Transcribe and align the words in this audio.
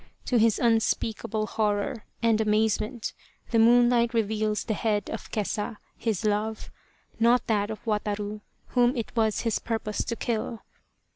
To 0.25 0.39
his 0.39 0.57
unspeak 0.57 1.21
able 1.23 1.45
horror 1.45 2.05
and 2.23 2.41
amazement 2.41 3.13
the 3.51 3.59
moonlight 3.59 4.15
reveals 4.15 4.63
the 4.63 4.73
head 4.73 5.11
of 5.11 5.29
Kesa 5.29 5.77
his 5.95 6.25
love 6.25 6.71
not 7.19 7.45
that 7.45 7.69
of 7.69 7.85
Wataru, 7.85 8.41
whom 8.69 8.97
it 8.97 9.15
was 9.15 9.41
his 9.41 9.59
purpose 9.59 10.03
to 10.05 10.15
kill. 10.15 10.63